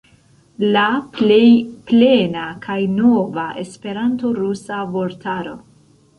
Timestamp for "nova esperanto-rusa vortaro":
2.95-5.57